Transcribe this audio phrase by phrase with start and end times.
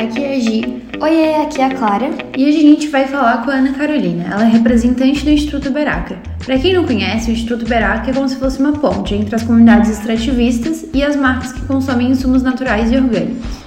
[0.00, 0.82] aqui é a Gi.
[0.98, 2.08] Oi, aqui é a Clara.
[2.36, 4.24] E hoje a gente vai falar com a Ana Carolina.
[4.32, 6.18] Ela é representante do Instituto Beraca.
[6.44, 9.42] Para quem não conhece, o Instituto Beraca é como se fosse uma ponte entre as
[9.42, 13.60] comunidades extrativistas e as marcas que consomem insumos naturais e orgânicos.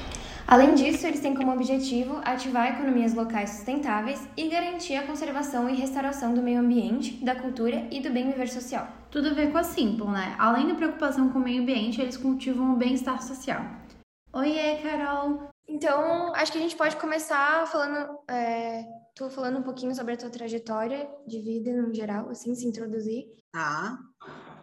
[0.47, 5.75] Além disso, eles têm como objetivo ativar economias locais sustentáveis e garantir a conservação e
[5.75, 8.87] restauração do meio ambiente, da cultura e do bem viver social.
[9.09, 10.33] Tudo a ver com a Simple, né?
[10.37, 13.61] Além da preocupação com o meio ambiente, eles cultivam o bem-estar social.
[14.33, 15.52] Oiê, Carol!
[15.73, 20.17] Então, acho que a gente pode começar falando, é, tu falando um pouquinho sobre a
[20.17, 23.25] tua trajetória de vida no geral, assim, se introduzir.
[23.51, 23.97] Tá.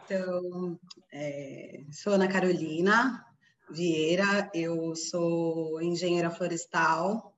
[0.05, 0.78] Então,
[1.12, 3.27] é, sou Ana Carolina
[3.69, 7.36] Vieira, eu sou engenheira florestal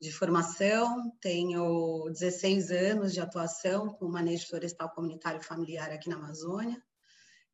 [0.00, 6.82] de formação, tenho 16 anos de atuação com manejo florestal comunitário familiar aqui na Amazônia.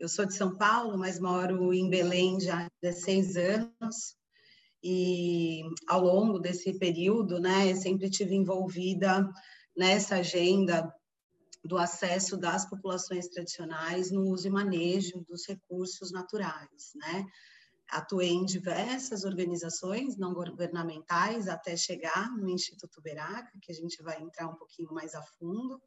[0.00, 4.16] Eu sou de São Paulo, mas moro em Belém já há 16 anos
[4.82, 9.28] e ao longo desse período, né, sempre tive envolvida
[9.76, 10.92] nessa agenda
[11.64, 17.26] do acesso das populações tradicionais no uso e manejo dos recursos naturais, né?
[17.90, 24.20] Atuei em diversas organizações não governamentais até chegar no Instituto Beraca, que a gente vai
[24.20, 25.80] entrar um pouquinho mais a fundo,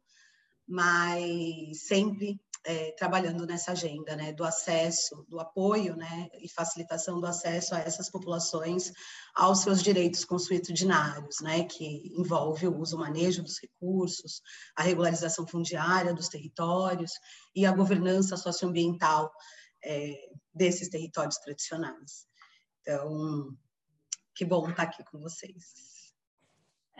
[0.70, 7.26] mas sempre é, trabalhando nessa agenda, né, do acesso, do apoio, né, e facilitação do
[7.26, 8.92] acesso a essas populações
[9.34, 14.42] aos seus direitos consuetudinários, né, que envolve o uso, o manejo dos recursos,
[14.76, 17.12] a regularização fundiária dos territórios
[17.52, 19.32] e a governança socioambiental
[19.82, 20.14] é,
[20.54, 22.28] desses territórios tradicionais.
[22.80, 23.56] Então,
[24.36, 25.89] que bom estar aqui com vocês.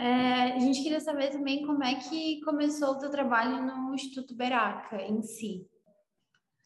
[0.00, 4.34] É, a gente queria saber também como é que começou o teu trabalho no Instituto
[4.34, 5.68] Beraca em si.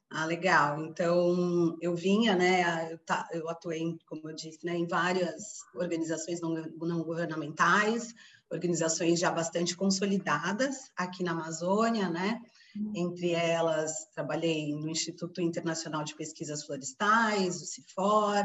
[0.09, 0.81] Ah, legal.
[0.85, 6.41] Então, eu vinha, né, eu, tá, eu atuei, como eu disse, né, em várias organizações
[6.41, 8.15] não, não governamentais,
[8.49, 12.41] organizações já bastante consolidadas aqui na Amazônia, né,
[12.77, 12.93] uhum.
[12.95, 18.45] entre elas, trabalhei no Instituto Internacional de Pesquisas Florestais, o CIFOR,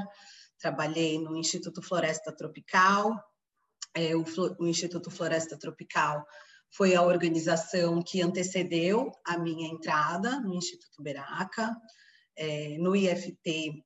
[0.57, 3.15] trabalhei no Instituto Floresta Tropical,
[3.93, 4.23] é, o,
[4.59, 6.25] o Instituto Floresta Tropical
[6.71, 11.75] foi a organização que antecedeu a minha entrada no Instituto Beraca.
[12.35, 13.83] É, no IFT,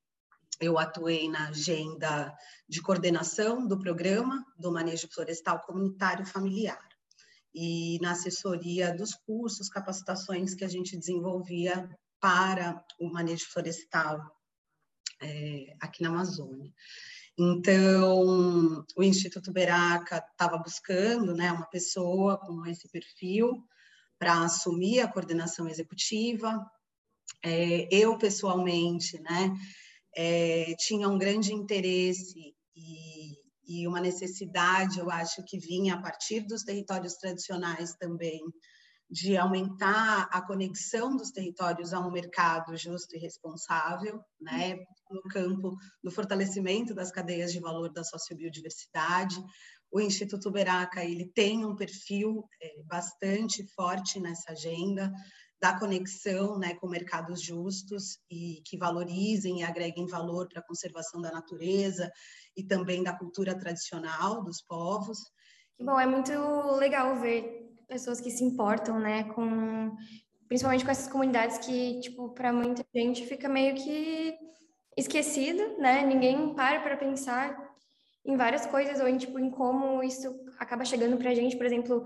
[0.60, 2.36] eu atuei na agenda
[2.68, 6.82] de coordenação do programa do manejo florestal comunitário familiar
[7.54, 14.20] e na assessoria dos cursos, capacitações que a gente desenvolvia para o manejo florestal
[15.22, 16.72] é, aqui na Amazônia.
[17.38, 23.64] Então, o Instituto Beraca estava buscando né, uma pessoa com esse perfil
[24.20, 26.64] para assumir a coordenação executiva.
[27.44, 29.52] É, eu, pessoalmente, né,
[30.16, 33.32] é, tinha um grande interesse e,
[33.68, 38.42] e uma necessidade, eu acho que vinha a partir dos territórios tradicionais também,
[39.14, 44.76] de aumentar a conexão dos territórios a um mercado justo e responsável, né,
[45.12, 49.36] no campo do fortalecimento das cadeias de valor da sociobiodiversidade.
[49.92, 55.12] O Instituto Beraca ele tem um perfil é, bastante forte nessa agenda
[55.62, 61.22] da conexão né, com mercados justos e que valorizem e agreguem valor para a conservação
[61.22, 62.12] da natureza
[62.58, 65.20] e também da cultura tradicional dos povos.
[65.80, 66.32] Bom, é muito
[66.78, 67.63] legal ver
[67.94, 69.96] pessoas que se importam, né, com
[70.48, 74.36] principalmente com essas comunidades que, tipo, para muita gente fica meio que
[74.98, 76.04] esquecido, né?
[76.06, 77.46] Ninguém para para pensar
[78.26, 80.28] em várias coisas ou em tipo em como isso
[80.60, 82.04] acaba chegando para a gente, por exemplo,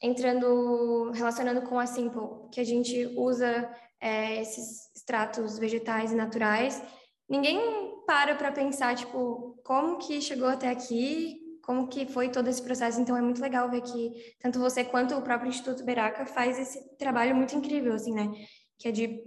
[0.00, 6.82] entrando relacionando com a Simple, que a gente usa é, esses extratos vegetais e naturais.
[7.28, 7.58] Ninguém
[8.06, 13.00] para para pensar tipo como que chegou até aqui, como que foi todo esse processo.
[13.00, 16.96] Então é muito legal ver que tanto você quanto o próprio Instituto Beraca faz esse
[16.96, 18.30] trabalho muito incrível, assim, né?
[18.78, 19.22] Que é de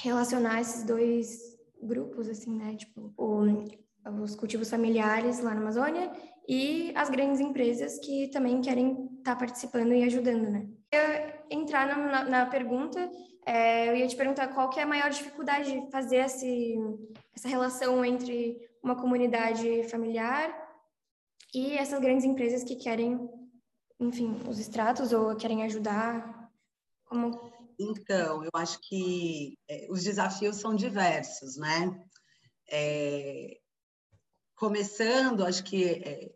[0.00, 1.38] relacionar esses dois
[1.80, 2.74] grupos, assim, né?
[2.76, 6.10] Tipo, o, os cultivos familiares lá na Amazônia
[6.48, 10.66] e as grandes empresas que também querem estar tá participando e ajudando, né?
[10.90, 13.10] Eu entrar na, na pergunta,
[13.46, 16.76] é, eu ia te perguntar qual que é a maior dificuldade de fazer esse,
[17.36, 20.63] essa relação entre uma comunidade familiar
[21.54, 23.28] e essas grandes empresas que querem,
[24.00, 26.50] enfim, os extratos ou querem ajudar,
[27.04, 27.52] como...
[27.78, 32.04] Então, eu acho que é, os desafios são diversos, né?
[32.70, 33.58] É,
[34.54, 36.32] começando, acho que é,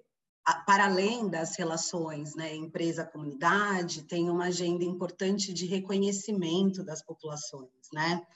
[0.66, 8.26] para além das relações né, empresa-comunidade, tem uma agenda importante de reconhecimento das populações, né?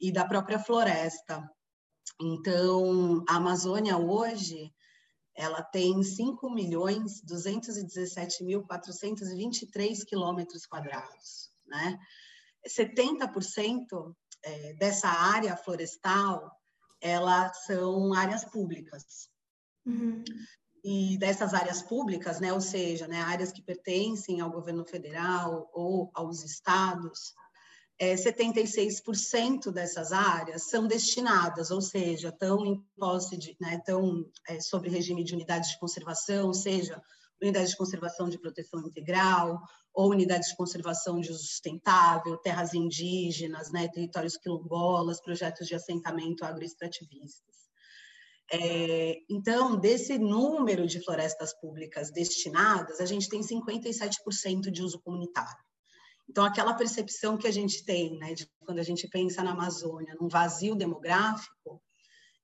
[0.00, 1.48] E da própria floresta.
[2.20, 4.72] Então, a Amazônia hoje
[5.40, 11.98] ela tem 5 milhões 217.423 quilômetros quadrados, né?
[12.68, 16.54] 70% é, dessa área florestal,
[17.00, 19.30] ela são áreas públicas.
[19.86, 20.22] Uhum.
[20.84, 26.10] E dessas áreas públicas, né, ou seja, né, áreas que pertencem ao governo federal ou
[26.14, 27.32] aos estados,
[28.00, 34.58] é, 76% dessas áreas são destinadas, ou seja, estão em posse de, né, estão é,
[34.58, 37.00] sobre regime de unidades de conservação, seja
[37.42, 39.60] unidades de conservação de proteção integral,
[39.92, 46.42] ou unidades de conservação de uso sustentável, terras indígenas, né, territórios quilombolas, projetos de assentamento
[46.42, 47.54] agroextrativistas.
[48.50, 55.69] É, então, desse número de florestas públicas destinadas, a gente tem 57% de uso comunitário.
[56.30, 60.16] Então, aquela percepção que a gente tem, né, de quando a gente pensa na Amazônia,
[60.20, 61.82] num vazio demográfico,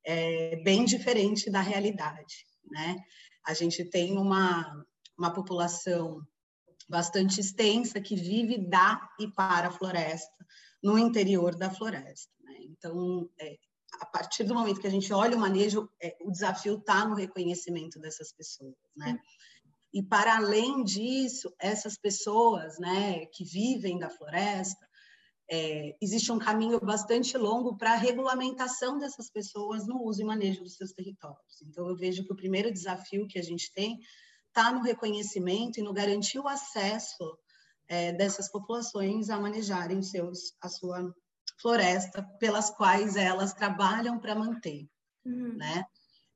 [0.04, 2.96] é bem diferente da realidade, né?
[3.46, 4.84] A gente tem uma,
[5.16, 6.20] uma população
[6.88, 10.44] bastante extensa que vive da e para a floresta,
[10.82, 12.32] no interior da floresta.
[12.42, 12.56] Né?
[12.62, 13.56] Então, é,
[14.00, 17.14] a partir do momento que a gente olha o manejo, é, o desafio está no
[17.14, 19.16] reconhecimento dessas pessoas, né?
[19.96, 24.87] E para além disso, essas pessoas, né, que vivem da floresta,
[25.50, 30.62] é, existe um caminho bastante longo para a regulamentação dessas pessoas no uso e manejo
[30.62, 31.62] dos seus territórios.
[31.62, 33.98] Então, eu vejo que o primeiro desafio que a gente tem
[34.48, 37.38] está no reconhecimento e no garantir o acesso
[37.88, 41.10] é, dessas populações a manejarem seus, a sua
[41.58, 44.87] floresta, pelas quais elas trabalham para manter,
[45.25, 45.54] uhum.
[45.54, 45.87] né?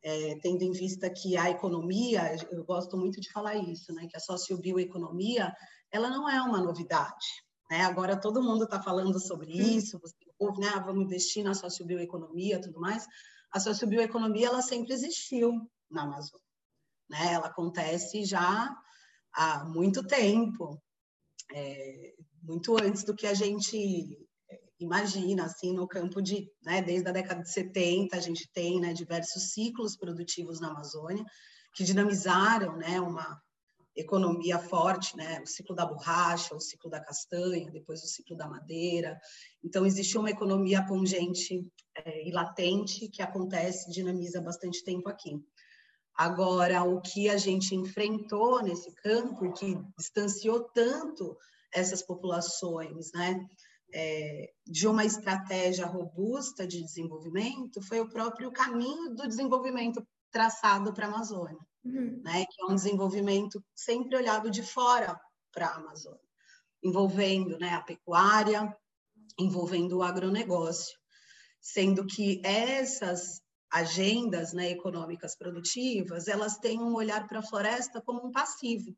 [0.02, 4.16] É, tendo em vista que a economia, eu gosto muito de falar isso, né, que
[4.16, 5.54] a sociobioeconomia,
[5.90, 7.26] ela não é uma novidade.
[7.70, 7.82] Né?
[7.82, 12.60] Agora todo mundo está falando sobre isso, você ouve, né, ah, vamos investir na sociobioeconomia
[12.60, 13.06] tudo mais.
[13.52, 16.46] A sociobioeconomia, ela sempre existiu na Amazônia.
[17.08, 17.32] Né?
[17.34, 18.74] Ela acontece já
[19.32, 20.80] há muito tempo,
[21.52, 24.28] é, muito antes do que a gente
[24.80, 28.92] imagina, assim, no campo de, né, desde a década de 70, a gente tem, né,
[28.92, 31.24] diversos ciclos produtivos na Amazônia
[31.74, 33.40] que dinamizaram, né, uma
[33.94, 38.48] economia forte, né, o ciclo da borracha, o ciclo da castanha, depois o ciclo da
[38.48, 39.20] madeira.
[39.62, 45.38] Então, existe uma economia pungente é, e latente que acontece, dinamiza bastante tempo aqui.
[46.14, 51.36] Agora, o que a gente enfrentou nesse campo, que distanciou tanto
[51.72, 53.40] essas populações, né,
[53.92, 61.06] é, de uma estratégia robusta de desenvolvimento foi o próprio caminho do desenvolvimento traçado para
[61.06, 62.20] a Amazônia, uhum.
[62.22, 62.44] né?
[62.48, 65.20] que é um desenvolvimento sempre olhado de fora
[65.52, 66.20] para a Amazônia,
[66.82, 68.74] envolvendo né, a pecuária,
[69.38, 70.98] envolvendo o agronegócio,
[71.60, 73.40] sendo que essas
[73.70, 78.96] agendas né, econômicas produtivas, elas têm um olhar para a floresta como um passivo,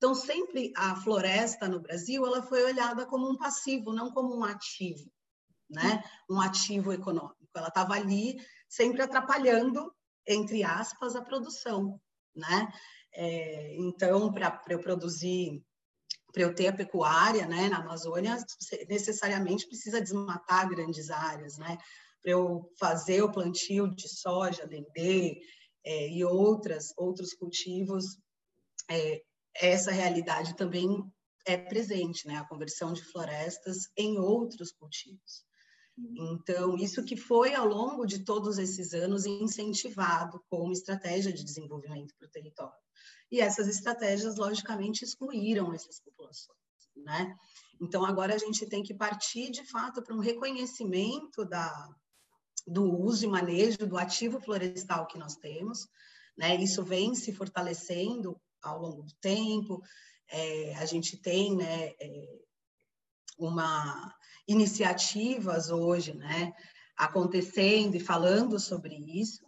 [0.00, 4.42] então, sempre a floresta no Brasil, ela foi olhada como um passivo, não como um
[4.42, 5.12] ativo,
[5.68, 6.02] né?
[6.28, 7.36] Um ativo econômico.
[7.54, 9.94] Ela estava ali sempre atrapalhando,
[10.26, 12.00] entre aspas, a produção,
[12.34, 12.72] né?
[13.12, 15.62] É, então, para eu produzir,
[16.32, 18.38] para eu ter a pecuária, né, na Amazônia,
[18.88, 21.76] necessariamente precisa desmatar grandes áreas, né?
[22.22, 25.42] Para eu fazer o plantio de soja, dendê
[25.84, 28.16] é, e outras outros cultivos,
[28.88, 29.20] é,
[29.54, 31.04] essa realidade também
[31.46, 32.36] é presente, né?
[32.36, 35.44] A conversão de florestas em outros cultivos.
[36.16, 42.14] Então, isso que foi ao longo de todos esses anos incentivado como estratégia de desenvolvimento
[42.16, 42.78] para o território.
[43.30, 46.58] E essas estratégias, logicamente, excluíram essas populações,
[46.96, 47.36] né?
[47.80, 51.88] Então, agora a gente tem que partir, de fato, para um reconhecimento da,
[52.66, 55.86] do uso e manejo do ativo florestal que nós temos,
[56.36, 56.56] né?
[56.56, 59.82] Isso vem se fortalecendo ao longo do tempo.
[60.30, 62.40] É, a gente tem né, é,
[63.38, 64.14] uma
[64.46, 66.52] iniciativas hoje né,
[66.96, 69.44] acontecendo e falando sobre isso,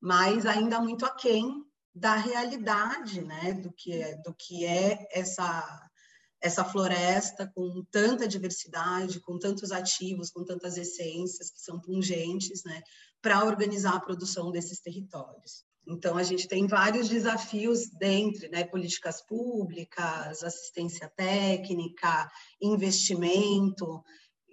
[0.00, 5.88] mas ainda muito aquém da realidade né, do, que é, do que é essa,
[6.40, 12.82] essa floresta com tanta diversidade, com tantos ativos, com tantas essências que são pungentes né,
[13.22, 15.64] para organizar a produção desses territórios.
[15.86, 18.64] Então, a gente tem vários desafios dentro, né?
[18.64, 24.02] Políticas públicas, assistência técnica, investimento.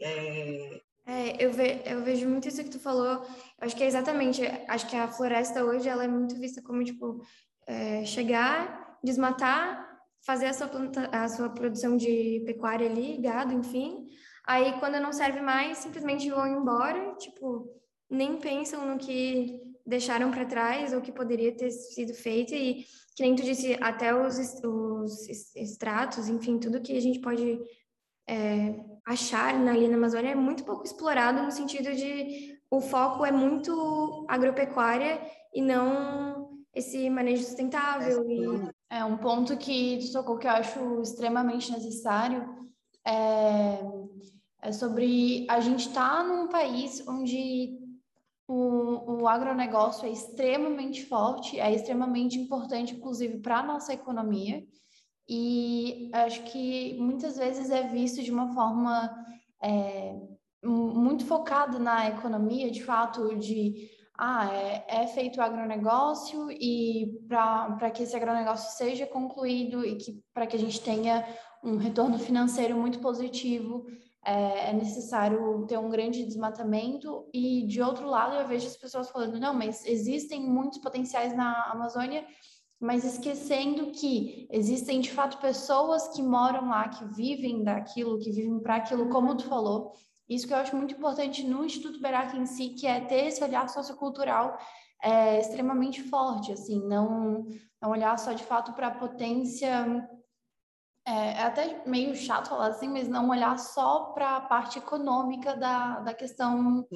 [0.01, 0.81] É...
[1.05, 3.25] É, eu, ve, eu vejo muito isso que tu falou.
[3.59, 4.41] acho que é exatamente.
[4.67, 7.21] Acho que a floresta hoje ela é muito vista como tipo
[7.65, 9.89] é, chegar, desmatar,
[10.25, 14.07] fazer a sua, planta, a sua produção de pecuária ali, gado, enfim.
[14.45, 17.69] Aí, quando não serve mais, simplesmente vão embora, tipo,
[18.09, 22.85] nem pensam no que deixaram para trás ou que poderia ter sido feito e
[23.15, 27.59] que nem tu disse até os, os extratos enfim tudo que a gente pode
[28.27, 33.31] é, achar ali na Amazônia é muito pouco explorado no sentido de o foco é
[33.31, 35.21] muito agropecuária
[35.53, 41.01] e não esse manejo sustentável e é um ponto que tu tocou que eu acho
[41.01, 42.47] extremamente necessário
[43.05, 43.79] é,
[44.61, 47.80] é sobre a gente estar tá num país onde
[48.51, 54.61] o, o agronegócio é extremamente forte, é extremamente importante, inclusive, para a nossa economia.
[55.27, 59.09] E acho que muitas vezes é visto de uma forma
[59.63, 60.19] é,
[60.61, 63.89] muito focada na economia, de fato, de
[64.19, 70.21] ah, é, é feito o agronegócio e para que esse agronegócio seja concluído e que
[70.33, 71.25] para que a gente tenha
[71.63, 73.85] um retorno financeiro muito positivo,
[74.23, 79.09] é, é, necessário ter um grande desmatamento, e de outro lado eu vejo as pessoas
[79.09, 82.25] falando, não, mas existem muitos potenciais na Amazônia,
[82.79, 88.59] mas esquecendo que existem de fato pessoas que moram lá, que vivem daquilo, que vivem
[88.59, 89.93] para aquilo, como tu falou.
[90.27, 93.43] Isso que eu acho muito importante no Instituto Berac em si, que é ter esse
[93.43, 94.57] olhar sociocultural
[95.03, 97.47] é, extremamente forte, assim, não,
[97.81, 100.07] não olhar só de fato para a potência
[101.05, 105.55] é, é, até meio chato falar assim, mas não olhar só para a parte econômica
[105.55, 106.87] da, da questão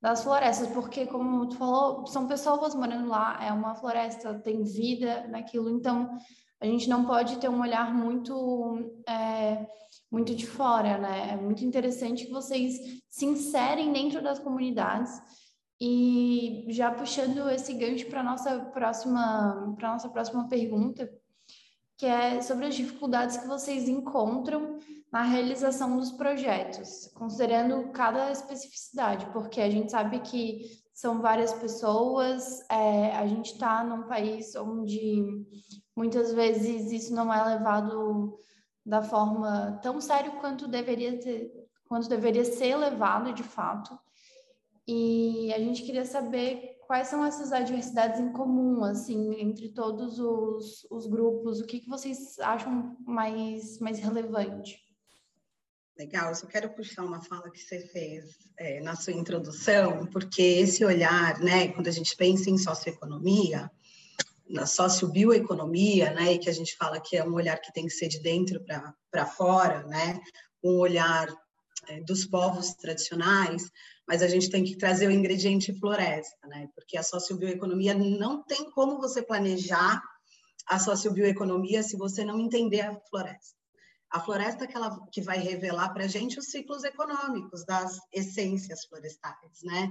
[0.00, 5.28] das florestas, porque, como tu falou, são pessoas morando lá, é uma floresta, tem vida
[5.28, 6.18] naquilo, então
[6.60, 9.66] a gente não pode ter um olhar muito, é,
[10.10, 11.32] muito de fora, né?
[11.32, 15.20] É muito interessante que vocês se inserem dentro das comunidades.
[15.80, 21.12] E já puxando esse gancho para nossa próxima para nossa próxima pergunta,
[22.02, 24.80] que é sobre as dificuldades que vocês encontram
[25.12, 32.68] na realização dos projetos, considerando cada especificidade, porque a gente sabe que são várias pessoas,
[32.68, 35.46] é, a gente está num país onde
[35.96, 38.36] muitas vezes isso não é levado
[38.84, 41.52] da forma tão sério quanto deveria ter,
[41.84, 43.96] quanto deveria ser levado de fato.
[44.88, 50.86] E a gente queria saber quais são essas adversidades em comum, assim, entre todos os,
[50.90, 51.58] os grupos?
[51.58, 54.78] O que, que vocês acham mais, mais relevante?
[55.96, 60.42] Legal, eu só quero puxar uma fala que você fez é, na sua introdução, porque
[60.42, 63.70] esse olhar, né, quando a gente pensa em socioeconomia,
[64.46, 67.94] na sociobioeconomia, né, e que a gente fala que é um olhar que tem que
[67.94, 68.62] ser de dentro
[69.10, 70.20] para fora, né,
[70.62, 71.26] um olhar
[72.06, 73.70] dos povos tradicionais,
[74.06, 76.68] mas a gente tem que trazer o ingrediente floresta, né?
[76.74, 80.02] Porque a sociobioeconomia não tem como você planejar
[80.66, 83.56] a sociobioeconomia se você não entender a floresta.
[84.10, 88.84] A floresta que, ela, que vai revelar para a gente os ciclos econômicos das essências
[88.84, 89.90] florestais, né?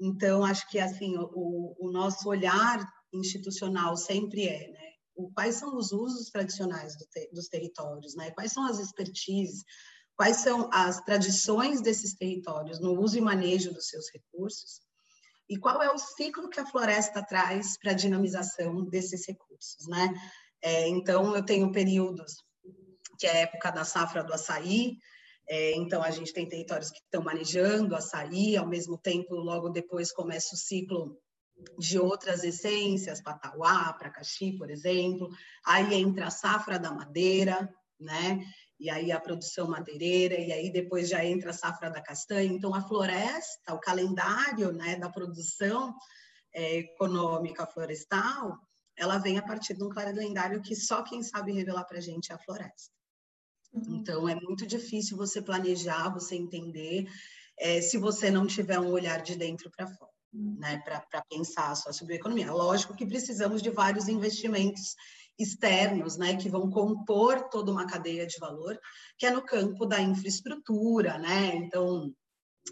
[0.00, 4.86] Então, acho que, assim, o, o nosso olhar institucional sempre é, né?
[5.34, 8.30] Quais são os usos tradicionais do te, dos territórios, né?
[8.32, 9.64] Quais são as expertises,
[10.16, 14.80] quais são as tradições desses territórios no uso e manejo dos seus recursos
[15.48, 20.12] e qual é o ciclo que a floresta traz para a dinamização desses recursos, né?
[20.60, 22.44] É, então, eu tenho períodos
[23.18, 24.98] que é a época da safra do açaí,
[25.48, 30.12] é, então a gente tem territórios que estão manejando açaí, ao mesmo tempo, logo depois
[30.12, 31.18] começa o ciclo
[31.78, 35.30] de outras essências, patauá, pracaxi, por exemplo,
[35.64, 38.44] aí entra a safra da madeira, né?
[38.78, 42.52] E aí a produção madeireira, e aí depois já entra a safra da castanha.
[42.52, 45.94] Então, a floresta, o calendário né, da produção
[46.52, 48.58] é, econômica florestal,
[48.96, 52.32] ela vem a partir de um calendário que só quem sabe revelar para a gente
[52.32, 52.92] é a floresta.
[53.72, 53.96] Uhum.
[53.96, 57.06] Então, é muito difícil você planejar, você entender,
[57.58, 60.14] é, se você não tiver um olhar de dentro para fora.
[60.32, 60.56] Uhum.
[60.58, 62.52] Né, para pensar só sobre a economia.
[62.52, 64.94] Lógico que precisamos de vários investimentos
[65.38, 68.78] externos, né, que vão compor toda uma cadeia de valor,
[69.18, 71.54] que é no campo da infraestrutura, né?
[71.56, 72.14] Então,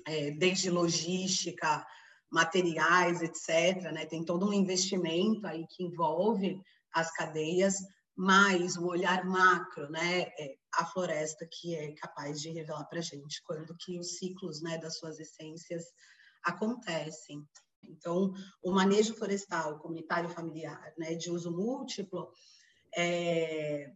[0.07, 1.87] é, desde logística,
[2.31, 4.07] materiais, etc., né?
[4.07, 6.61] Tem todo um investimento aí que envolve
[6.93, 7.77] as cadeias,
[8.17, 10.23] mais o olhar macro, né?
[10.39, 14.61] É a floresta que é capaz de revelar para a gente quando que os ciclos,
[14.63, 15.85] né, das suas essências
[16.43, 17.47] acontecem.
[17.83, 22.33] Então, o manejo florestal comunitário familiar, né, de uso múltiplo,
[22.97, 23.93] é,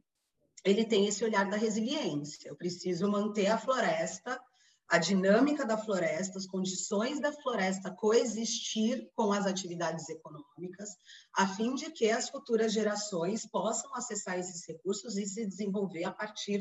[0.64, 2.48] ele tem esse olhar da resiliência.
[2.48, 4.40] Eu preciso manter a floresta,
[4.88, 10.90] a dinâmica da floresta, as condições da floresta coexistir com as atividades econômicas,
[11.36, 16.12] a fim de que as futuras gerações possam acessar esses recursos e se desenvolver a
[16.12, 16.60] partir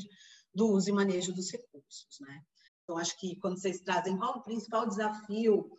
[0.53, 2.41] do uso e manejo dos recursos, né?
[2.84, 5.70] Então, acho que quando vocês trazem qual o principal desafio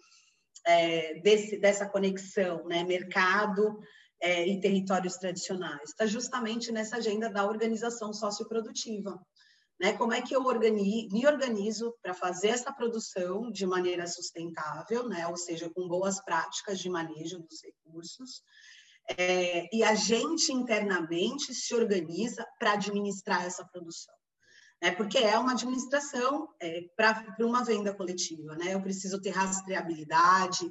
[0.66, 3.78] é, desse, dessa conexão, né, mercado
[4.20, 5.90] é, e territórios tradicionais?
[5.90, 9.20] Está justamente nessa agenda da organização socioprodutiva.
[9.80, 9.92] Né?
[9.92, 15.26] Como é que eu organizo, me organizo para fazer essa produção de maneira sustentável, né?
[15.28, 18.42] ou seja, com boas práticas de manejo dos recursos,
[19.16, 24.14] é, e a gente internamente se organiza para administrar essa produção.
[24.82, 24.90] Né?
[24.90, 28.54] Porque é uma administração é, para uma venda coletiva.
[28.56, 28.75] Né?
[28.75, 30.70] Eu preciso ter rastreabilidade,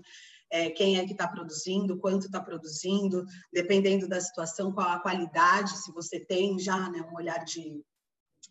[0.49, 5.77] é, quem é que está produzindo, quanto está produzindo, dependendo da situação, qual a qualidade,
[5.77, 7.83] se você tem já né, um olhar de,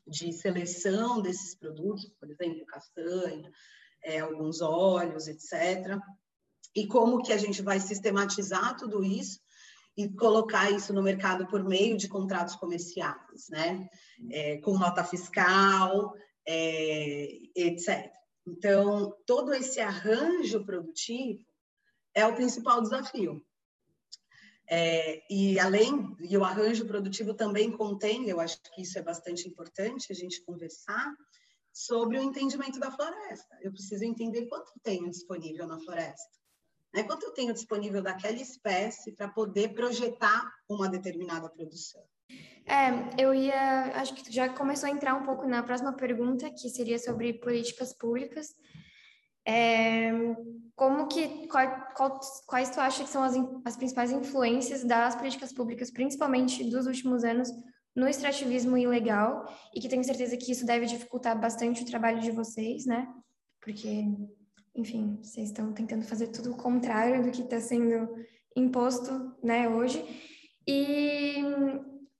[0.07, 3.51] de seleção desses produtos, por exemplo, castanha,
[4.05, 5.99] é, alguns óleos, etc.
[6.75, 9.41] E como que a gente vai sistematizar tudo isso
[9.97, 13.89] e colocar isso no mercado por meio de contratos comerciais, né?
[14.31, 16.13] É, com nota fiscal,
[16.47, 18.13] é, etc.
[18.47, 21.43] Então, todo esse arranjo produtivo
[22.17, 23.45] é o principal desafio.
[24.69, 29.47] É, e além, e o arranjo produtivo também contém, eu acho que isso é bastante
[29.47, 31.15] importante a gente conversar,
[31.73, 33.55] sobre o entendimento da floresta.
[33.61, 36.39] Eu preciso entender quanto tenho disponível na floresta.
[36.95, 37.03] Né?
[37.03, 42.03] Quanto eu tenho disponível daquela espécie para poder projetar uma determinada produção?
[42.65, 46.71] É, eu ia, acho que já começou a entrar um pouco na próxima pergunta, que
[46.71, 48.55] seria sobre políticas públicas.
[49.47, 50.11] É,
[50.75, 53.35] como que, qual, qual, quais tu acha que são as,
[53.65, 57.49] as principais influências das políticas públicas, principalmente dos últimos anos,
[57.95, 62.31] no extrativismo ilegal, e que tenho certeza que isso deve dificultar bastante o trabalho de
[62.31, 63.09] vocês, né?
[63.61, 64.05] Porque
[64.77, 68.09] enfim, vocês estão tentando fazer tudo o contrário do que está sendo
[68.55, 70.05] imposto, né, hoje.
[70.67, 71.37] E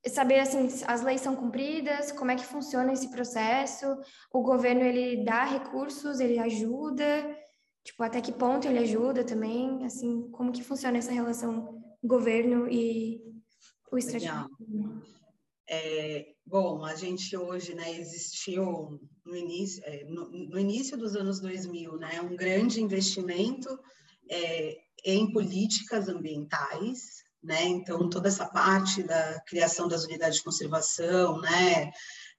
[0.09, 3.87] saber assim, as leis são cumpridas, como é que funciona esse processo?
[4.33, 7.37] O governo ele dá recursos, ele ajuda,
[7.85, 13.21] tipo, até que ponto ele ajuda também, assim, como que funciona essa relação governo e
[13.91, 15.03] o extrativismo?
[15.69, 21.41] É, bom, a gente hoje, né, existiu no início, é, no, no, início dos anos
[21.41, 23.69] 2000, né, um grande investimento
[24.31, 31.41] é, em políticas ambientais, né, então toda essa parte da criação das unidades de conservação,
[31.41, 31.91] né,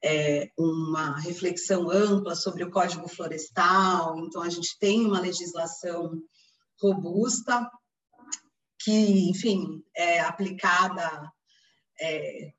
[0.03, 6.11] é, uma reflexão ampla sobre o Código Florestal, então a gente tem uma legislação
[6.79, 7.69] robusta
[8.79, 11.31] que, enfim, é aplicada
[11.99, 12.53] é,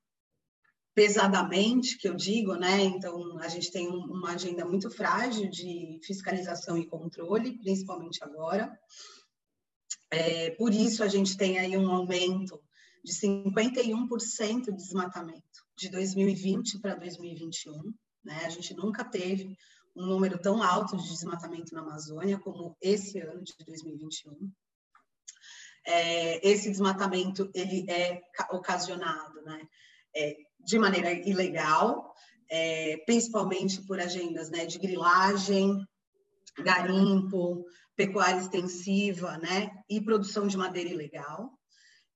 [0.94, 2.82] pesadamente, que eu digo, né?
[2.82, 8.76] Então, a gente tem uma agenda muito frágil de fiscalização e controle, principalmente agora.
[10.10, 12.60] É, por isso, a gente tem aí um aumento
[13.04, 15.42] de 51% de desmatamento
[15.76, 17.94] de 2020 para 2021.
[18.24, 18.40] Né?
[18.44, 19.56] A gente nunca teve
[19.96, 24.50] um número tão alto de desmatamento na Amazônia como esse ano de 2021.
[25.86, 29.66] É, esse desmatamento ele é ocasionado, né?
[30.14, 32.14] É, de maneira ilegal,
[32.50, 35.86] é, principalmente por agendas né, de grilagem,
[36.58, 37.64] garimpo,
[37.98, 41.52] pecuária extensiva, né, e produção de madeira ilegal.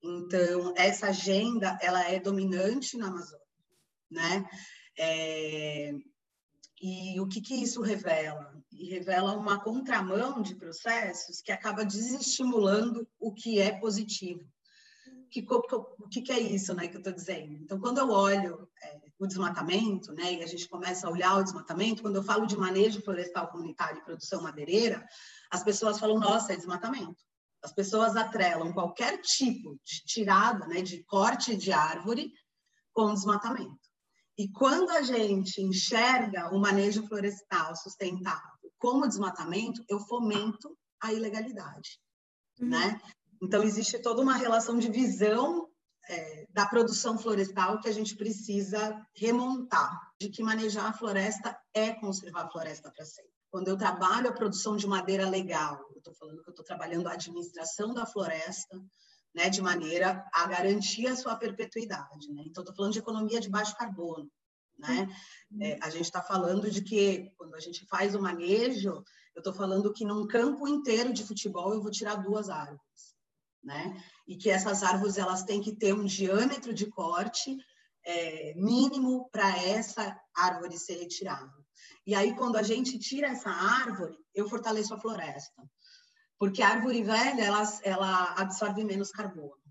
[0.01, 3.47] Então, essa agenda, ela é dominante na Amazônia,
[4.09, 4.49] né?
[4.97, 5.93] É,
[6.81, 8.55] e o que, que isso revela?
[8.73, 14.45] E revela uma contramão de processos que acaba desestimulando o que é positivo
[15.33, 17.55] que, o que, que, é isso né, que eu estou dizendo?
[17.55, 21.43] Então, quando eu olho é, o desmatamento, né, e a gente começa a olhar o
[21.43, 25.03] desmatamento, quando eu falo de manejo florestal comunitário e produção madeireira,
[25.53, 27.23] as pessoas falam, nossa, é desmatamento.
[27.63, 32.33] As pessoas atrelam qualquer tipo de tirada, né, de corte de árvore
[32.93, 33.79] com desmatamento.
[34.37, 42.01] E quando a gente enxerga o manejo florestal sustentável como desmatamento, eu fomento a ilegalidade,
[42.59, 42.69] uhum.
[42.71, 43.01] né?
[43.41, 45.69] Então, existe toda uma relação de visão
[46.09, 51.93] é, da produção florestal que a gente precisa remontar, de que manejar a floresta é
[51.93, 53.32] conservar a floresta para sempre.
[53.53, 57.07] Quando eu trabalho a produção de madeira legal, eu estou falando que eu estou trabalhando
[57.07, 58.83] a administração da floresta,
[59.33, 62.33] né, de maneira a garantir a sua perpetuidade.
[62.33, 62.43] Né?
[62.47, 64.29] Então, estou falando de economia de baixo carbono.
[64.77, 65.07] Né?
[65.61, 69.05] É, a gente está falando de que, quando a gente faz o manejo,
[69.37, 73.13] eu estou falando que num campo inteiro de futebol eu vou tirar duas árvores
[73.63, 74.03] né?
[74.27, 77.57] E que essas árvores elas têm que ter um diâmetro de corte
[78.05, 81.53] é, mínimo para essa árvore ser retirada.
[82.07, 85.63] E aí, quando a gente tira essa árvore, eu fortaleço a floresta.
[86.39, 89.63] Porque a árvore velha, ela, ela absorve menos carbono.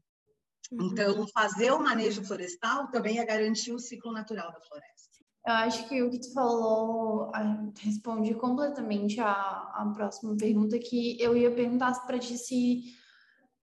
[0.72, 0.88] Uhum.
[0.88, 5.12] Então, fazer o manejo florestal também é garantir o ciclo natural da floresta.
[5.46, 7.32] Eu acho que o que tu falou
[7.80, 12.84] responde completamente a, a próxima pergunta que eu ia perguntar para ti se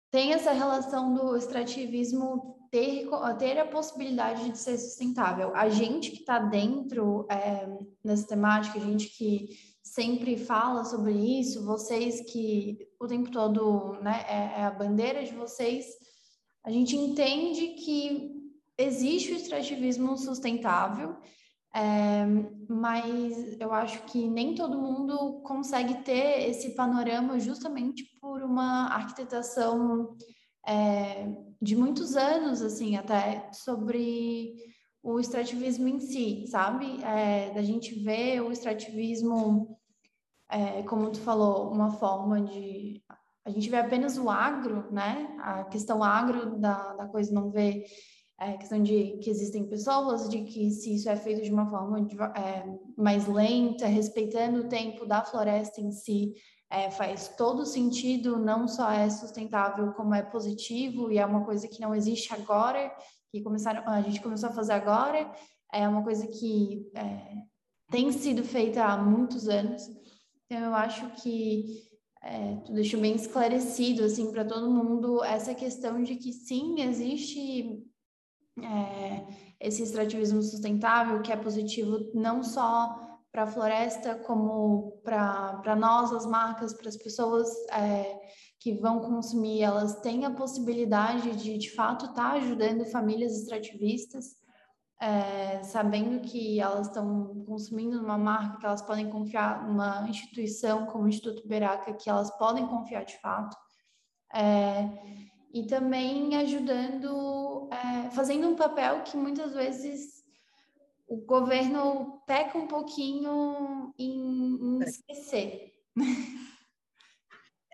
[0.09, 3.07] tem essa relação do extrativismo ter,
[3.37, 5.55] ter a possibilidade de ser sustentável.
[5.55, 7.67] A gente que está dentro é,
[8.03, 9.49] nessa temática, a gente que
[9.81, 15.33] sempre fala sobre isso, vocês que o tempo todo né, é, é a bandeira de
[15.33, 15.85] vocês,
[16.65, 18.31] a gente entende que
[18.77, 21.15] existe o extrativismo sustentável
[21.73, 22.25] é,
[22.69, 30.15] mas eu acho que nem todo mundo consegue ter esse panorama justamente por uma arquitetação
[30.65, 31.27] é,
[31.65, 34.53] de muitos anos, assim, até sobre
[35.01, 37.03] o extrativismo em si, sabe?
[37.03, 39.75] É, da gente ver o extrativismo,
[40.47, 43.01] é, como tu falou, uma forma de.
[43.43, 45.35] A gente vê apenas o agro, né?
[45.39, 47.85] A questão agro da, da coisa, não vê
[48.39, 52.03] é, questão de que existem pessoas, de que se isso é feito de uma forma
[52.03, 52.63] de, é,
[52.95, 56.31] mais lenta, respeitando o tempo da floresta em si,
[56.69, 61.67] é, faz todo sentido, não só é sustentável, como é positivo e é uma coisa
[61.67, 62.91] que não existe agora,
[63.31, 65.31] que começaram, a gente começou a fazer agora,
[65.71, 67.35] é uma coisa que é,
[67.91, 69.83] tem sido feita há muitos anos.
[70.45, 71.83] Então, eu acho que
[72.21, 77.83] é, tu deixou bem esclarecido assim para todo mundo essa questão de que sim existe
[78.59, 79.27] é,
[79.59, 86.25] esse extrativismo sustentável, que é positivo não só para a floresta, como para nós, as
[86.25, 88.17] marcas, para as pessoas é,
[88.61, 94.37] que vão consumir, elas têm a possibilidade de, de fato, estar tá ajudando famílias extrativistas,
[95.01, 101.03] é, sabendo que elas estão consumindo uma marca, que elas podem confiar numa instituição como
[101.03, 103.57] o Instituto Beraca, que elas podem confiar de fato.
[104.33, 104.87] É,
[105.53, 110.14] e também ajudando, é, fazendo um papel que muitas vezes
[111.07, 114.85] o governo peca um pouquinho em, em é.
[114.85, 115.73] esquecer.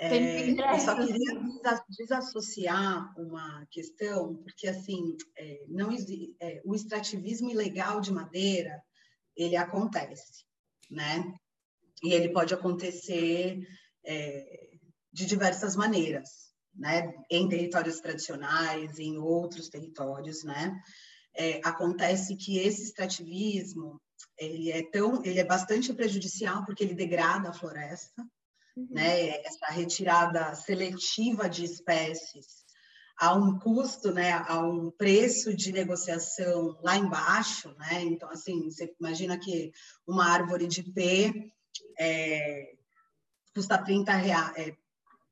[0.04, 1.39] É, eu só queria
[1.89, 5.91] desassociar uma questão, porque assim, é, não
[6.41, 8.82] é, o extrativismo ilegal de madeira,
[9.38, 10.44] ele acontece,
[10.89, 11.32] né?
[12.04, 13.60] E ele pode acontecer
[14.04, 14.72] é,
[15.13, 20.82] de diversas maneiras né, em territórios tradicionais, em outros territórios, né,
[21.36, 24.02] é, acontece que esse extrativismo
[24.38, 28.22] ele é tão, ele é bastante prejudicial porque ele degrada a floresta,
[28.76, 28.88] uhum.
[28.91, 32.62] né, essa retirada seletiva de espécies
[33.17, 38.94] a um custo, né, a um preço de negociação lá embaixo, né, então assim você
[39.00, 39.72] imagina que
[40.08, 41.52] uma árvore de P
[42.00, 42.74] é,
[43.54, 44.76] custa 30 reais, é,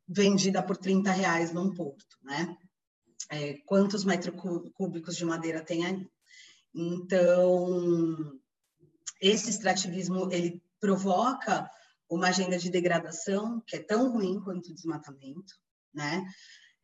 [0.07, 2.57] vendida por 30 reais num porto, né?
[3.31, 4.35] É, quantos metros
[4.73, 6.07] cúbicos de madeira tem aí?
[6.73, 8.39] Então,
[9.21, 11.69] esse extrativismo, ele provoca
[12.09, 15.53] uma agenda de degradação que é tão ruim quanto o desmatamento,
[15.93, 16.25] né?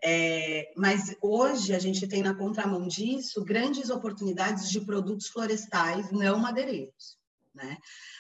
[0.04, 6.38] É, mas hoje a gente tem na contramão disso grandes oportunidades de produtos florestais não
[6.38, 7.18] madeireiros,
[7.54, 7.78] né?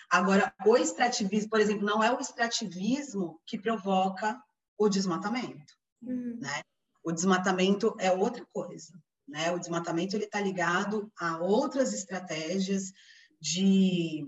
[0.10, 4.42] Agora, o extrativismo, por exemplo, não é o extrativismo que provoca
[4.78, 6.38] o desmatamento, uhum.
[6.40, 6.62] né?
[7.06, 8.92] O desmatamento é outra coisa,
[9.28, 9.52] né?
[9.52, 12.92] O desmatamento ele está ligado a outras estratégias
[13.40, 14.26] de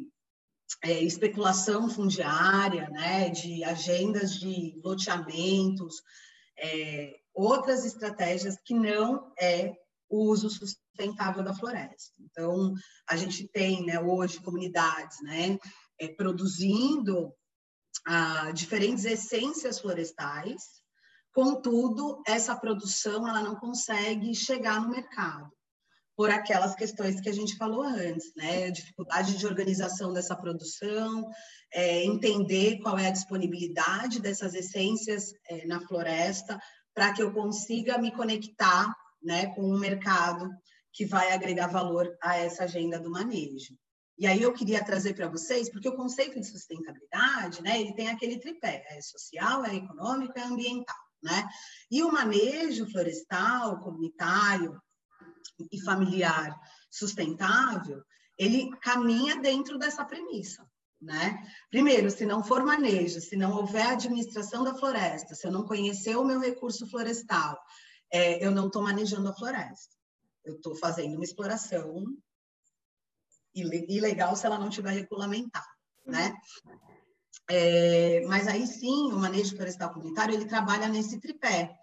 [0.83, 3.31] é, especulação fundiária, né?
[3.31, 6.03] De agendas de loteamentos,
[6.59, 9.73] é, outras estratégias que não é
[10.07, 12.13] o uso sustentável da floresta.
[12.19, 12.75] Então,
[13.09, 15.59] a gente tem, né, hoje comunidades, né,
[15.99, 17.33] é, produzindo
[18.05, 20.81] ah, diferentes essências florestais,
[21.37, 25.51] contudo, essa produção ela não consegue chegar no mercado
[26.15, 28.71] por aquelas questões que a gente falou antes, né?
[28.71, 31.29] Dificuldade de organização dessa produção,
[31.71, 36.59] é, entender qual é a disponibilidade dessas essências é, na floresta,
[36.91, 40.49] para que eu consiga me conectar né, com um mercado
[40.91, 43.77] que vai agregar valor a essa agenda do manejo.
[44.17, 48.09] E aí eu queria trazer para vocês, porque o conceito de sustentabilidade, né, ele tem
[48.09, 51.47] aquele tripé, é social, é econômico, é ambiental, né?
[51.89, 54.81] E o manejo florestal, comunitário
[55.71, 56.55] e familiar
[56.91, 58.01] sustentável,
[58.37, 60.65] ele caminha dentro dessa premissa,
[61.01, 61.43] né?
[61.69, 66.15] Primeiro, se não for manejo, se não houver administração da floresta, se eu não conhecer
[66.15, 67.59] o meu recurso florestal,
[68.11, 69.95] é, eu não estou manejando a floresta.
[70.45, 72.05] Eu estou fazendo uma exploração
[73.53, 75.65] ilegal se ela não tiver regulamentada,
[76.05, 76.33] né?
[77.49, 81.77] É, mas aí sim, o manejo florestal comunitário, ele trabalha nesse tripé.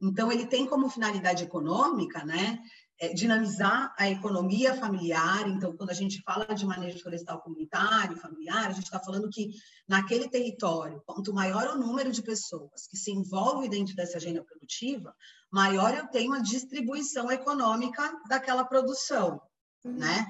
[0.00, 2.58] Então, ele tem como finalidade econômica, né,
[2.98, 5.48] é, dinamizar a economia familiar.
[5.48, 9.50] Então, quando a gente fala de manejo florestal comunitário, familiar, a gente está falando que
[9.88, 15.14] naquele território, quanto maior o número de pessoas que se envolvem dentro dessa agenda produtiva,
[15.50, 19.40] maior eu tenho a distribuição econômica daquela produção,
[19.84, 19.92] uhum.
[19.92, 20.26] né?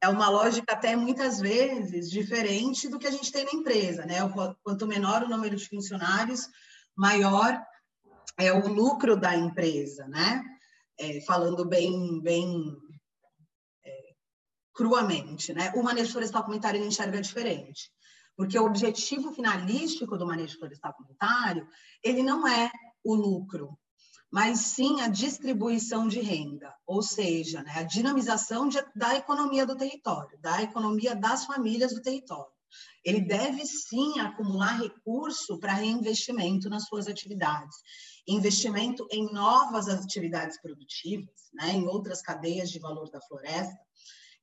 [0.00, 4.16] É uma lógica até muitas vezes diferente do que a gente tem na empresa, né?
[4.62, 6.48] Quanto menor o número de funcionários,
[6.94, 7.60] maior
[8.38, 10.42] é o lucro da empresa, né?
[10.98, 12.76] é, falando bem, bem
[13.84, 14.14] é,
[14.72, 15.72] cruamente, né?
[15.74, 17.90] O manejo florestal comunitário ele enxerga diferente,
[18.36, 21.66] porque o objetivo finalístico do manejo florestal comunitário
[22.02, 22.70] ele não é
[23.02, 23.78] o lucro,
[24.34, 29.76] mas sim a distribuição de renda, ou seja, né, a dinamização de, da economia do
[29.76, 32.52] território, da economia das famílias do território.
[33.04, 37.76] Ele deve sim acumular recurso para reinvestimento nas suas atividades
[38.26, 43.78] investimento em novas atividades produtivas, né, em outras cadeias de valor da floresta,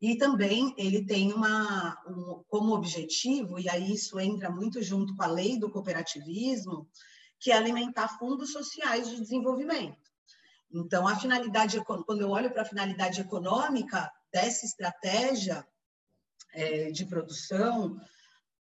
[0.02, 5.24] e também ele tem uma, um, como objetivo, e aí isso entra muito junto com
[5.24, 6.88] a lei do cooperativismo,
[7.42, 9.98] que é alimentar fundos sociais de desenvolvimento.
[10.72, 15.68] Então, a finalidade, quando eu olho para a finalidade econômica dessa estratégia
[16.54, 18.00] é, de produção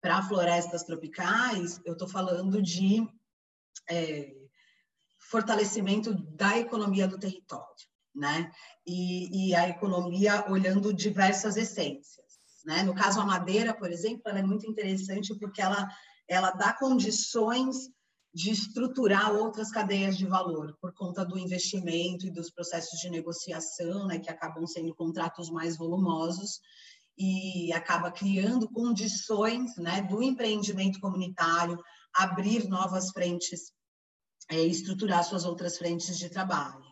[0.00, 3.04] para florestas tropicais, eu estou falando de
[3.88, 4.36] é,
[5.18, 8.52] fortalecimento da economia do território, né?
[8.86, 12.26] E, e, a economia olhando diversas essências,
[12.64, 12.82] né?
[12.82, 15.88] No caso a madeira, por exemplo, ela é muito interessante porque ela
[16.28, 17.88] ela dá condições
[18.36, 24.06] de estruturar outras cadeias de valor por conta do investimento e dos processos de negociação,
[24.06, 26.60] né, que acabam sendo contratos mais volumosos
[27.16, 31.82] e acaba criando condições, né, do empreendimento comunitário
[32.14, 33.72] abrir novas frentes
[34.50, 36.84] é, estruturar suas outras frentes de trabalho.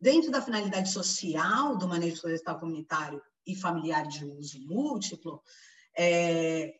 [0.00, 5.42] Dentro da finalidade social do manejo florestal comunitário e familiar de uso múltiplo,
[5.98, 6.76] é,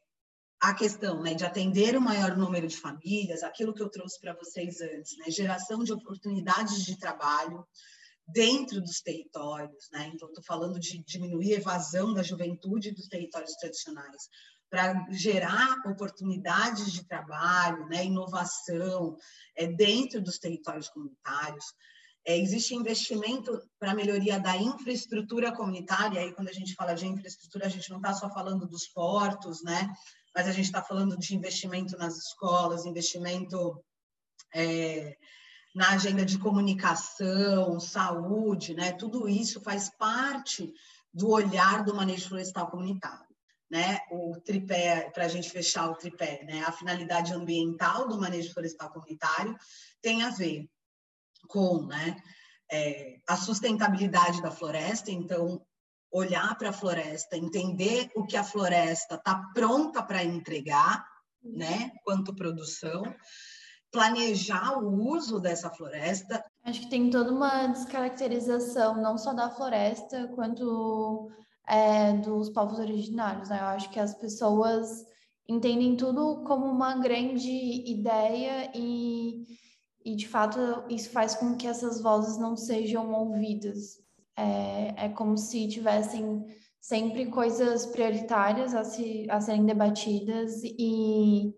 [0.61, 4.35] a questão né, de atender o maior número de famílias, aquilo que eu trouxe para
[4.35, 7.66] vocês antes, né, geração de oportunidades de trabalho
[8.27, 10.11] dentro dos territórios, né?
[10.12, 14.29] Então, estou falando de diminuir a evasão da juventude dos territórios tradicionais,
[14.69, 19.16] para gerar oportunidades de trabalho, né, inovação
[19.55, 21.64] é, dentro dos territórios comunitários.
[22.27, 27.66] É, existe investimento para melhoria da infraestrutura comunitária, aí quando a gente fala de infraestrutura,
[27.66, 29.88] a gente não está só falando dos portos, né,
[30.37, 33.83] mas a gente está falando de investimento nas escolas, investimento
[34.55, 35.16] é,
[35.75, 40.72] na agenda de comunicação, saúde, né, tudo isso faz parte
[41.12, 43.27] do olhar do manejo florestal comunitário
[43.70, 48.53] né, o tripé, para a gente fechar o tripé, né, a finalidade ambiental do manejo
[48.53, 49.57] florestal comunitário
[50.01, 50.68] tem a ver
[51.49, 52.16] com né,
[52.70, 55.64] é, a sustentabilidade da floresta, então,
[56.11, 61.05] olhar para a floresta, entender o que a floresta está pronta para entregar,
[61.42, 63.03] né, quanto produção,
[63.90, 66.45] planejar o uso dessa floresta.
[66.64, 71.31] Acho que tem toda uma descaracterização, não só da floresta, quanto
[71.66, 73.49] é, dos povos originários.
[73.49, 73.59] Né?
[73.59, 75.05] Eu acho que as pessoas
[75.49, 77.51] entendem tudo como uma grande
[77.90, 79.47] ideia e,
[80.05, 84.06] e de fato, isso faz com que essas vozes não sejam ouvidas.
[84.37, 86.44] É, é como se tivessem
[86.81, 91.53] sempre coisas prioritárias a, se, a serem debatidas e,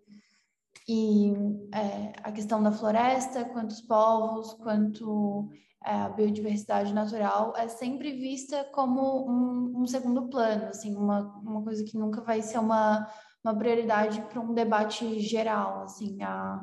[0.88, 1.32] e
[1.74, 5.50] é, a questão da floresta, quantos povos, quanto
[5.84, 11.62] é, a biodiversidade natural é sempre vista como um, um, segundo plano, assim, uma, uma
[11.62, 13.06] coisa que nunca vai ser uma,
[13.44, 16.60] uma prioridade para um debate geral, assim, a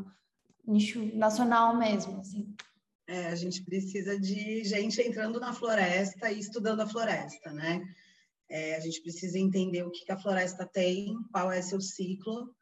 [0.68, 2.54] nicho nacional mesmo, assim.
[3.08, 7.82] É, a gente precisa de gente entrando na floresta e estudando a floresta, né?
[8.50, 12.54] É, a gente precisa entender o que, que a floresta tem, qual é seu ciclo,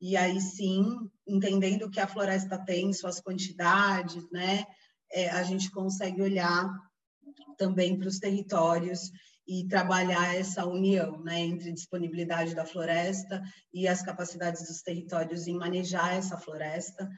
[0.00, 0.84] e aí sim,
[1.26, 4.64] entendendo o que a floresta tem, suas quantidades, né?
[5.12, 6.70] é, a gente consegue olhar
[7.56, 9.10] também para os territórios
[9.46, 15.54] e trabalhar essa união né, entre disponibilidade da floresta e as capacidades dos territórios em
[15.54, 17.08] manejar essa floresta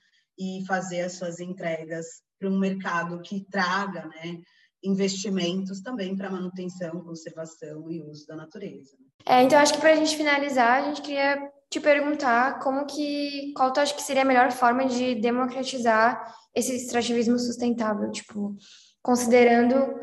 [0.41, 2.07] e fazer as suas entregas
[2.39, 4.39] para um mercado que traga né,
[4.83, 8.97] investimentos também para manutenção, conservação e uso da natureza.
[9.27, 13.53] É, então, acho que para a gente finalizar, a gente queria te perguntar como que,
[13.55, 18.57] qual tu acha que seria a melhor forma de democratizar esse extrativismo sustentável, tipo,
[19.03, 19.95] considerando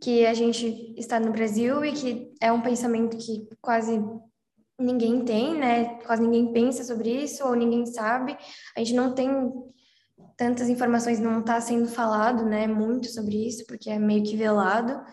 [0.00, 4.02] que a gente está no Brasil e que é um pensamento que quase
[4.78, 5.98] ninguém tem, né?
[6.04, 8.36] Quase ninguém pensa sobre isso ou ninguém sabe.
[8.76, 9.30] A gente não tem
[10.36, 12.66] tantas informações, não está sendo falado, né?
[12.66, 15.04] Muito sobre isso, porque é meio que velado.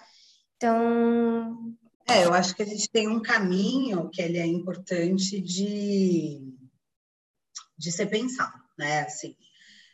[0.55, 1.75] Então.
[2.07, 6.41] É, eu acho que a gente tem um caminho que ele é importante de,
[7.77, 9.01] de ser pensado, né?
[9.01, 9.35] Assim,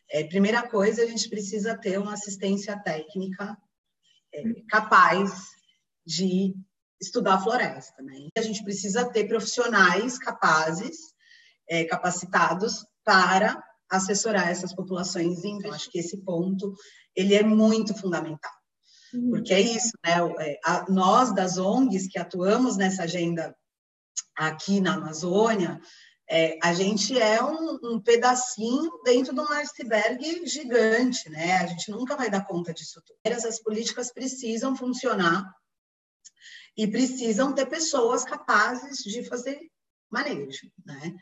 [0.09, 3.57] é, primeira coisa, a gente precisa ter uma assistência técnica
[4.33, 5.31] é, capaz
[6.05, 6.55] de
[6.99, 8.29] estudar a floresta, né?
[8.37, 11.13] A gente precisa ter profissionais capazes,
[11.69, 15.43] é, capacitados para assessorar essas populações.
[15.43, 16.73] Então, acho que esse ponto
[17.15, 18.51] ele é muito fundamental,
[19.13, 19.29] uhum.
[19.31, 20.13] porque é isso, né?
[20.39, 23.55] É, a, nós das ONGs que atuamos nessa agenda
[24.35, 25.81] aqui na Amazônia,
[26.29, 31.57] é, a gente é um, um, pedacinho dentro de um iceberg gigante, né?
[31.57, 33.17] A gente nunca vai dar conta disso tudo.
[33.23, 35.49] Essas políticas precisam funcionar
[36.75, 39.59] e precisam ter pessoas capazes de fazer
[40.11, 41.15] manejo, né?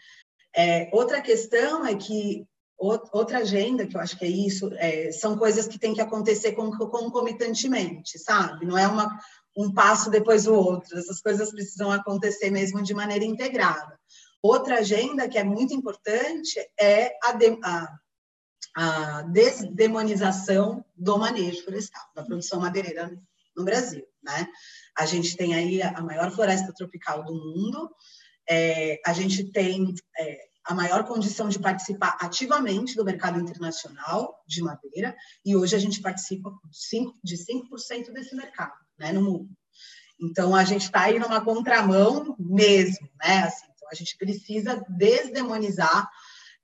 [0.56, 2.48] É, outra questão é que
[2.78, 6.54] outra agenda que eu acho que é isso é, são coisas que têm que acontecer
[6.54, 8.66] concomitantemente, sabe?
[8.66, 9.18] Não é uma,
[9.58, 10.98] um passo depois do outro.
[10.98, 13.98] Essas coisas precisam acontecer mesmo de maneira integrada.
[14.42, 17.98] Outra agenda que é muito importante é a, de, a,
[18.76, 23.12] a desdemonização do manejo florestal, da produção madeireira
[23.56, 24.06] no Brasil.
[24.22, 24.48] Né?
[24.98, 27.90] A gente tem aí a maior floresta tropical do mundo,
[28.48, 34.64] é, a gente tem é, a maior condição de participar ativamente do mercado internacional de
[34.64, 36.52] madeira, e hoje a gente participa
[37.24, 39.50] de 5% desse mercado né, no mundo.
[40.20, 43.44] Então, a gente está aí numa contramão mesmo, né?
[43.44, 46.10] Assim, então, a gente precisa desdemonizar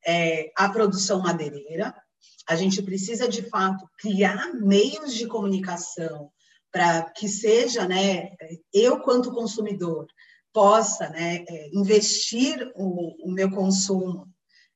[0.06, 1.94] é, a produção madeireira,
[2.48, 6.32] a gente precisa, de fato, criar meios de comunicação
[6.72, 8.32] para que seja, né,
[8.74, 10.08] eu, quanto consumidor,
[10.54, 14.28] possa né, é, investir o, o, meu consumo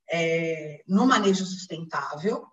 [0.09, 2.45] é, no manejo sustentável.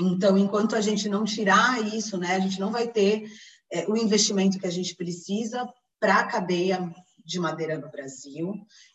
[0.00, 3.24] Então, enquanto a gente não tirar isso, né, a gente não vai ter
[3.70, 5.68] é, o investimento que a gente precisa
[6.00, 6.92] para a cadeia
[7.24, 8.54] de madeira no Brasil,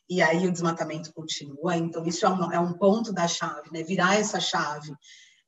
[0.09, 1.77] e aí o desmatamento continua.
[1.77, 3.83] Então, isso é um, é um ponto da chave, né?
[3.83, 4.93] Virar essa chave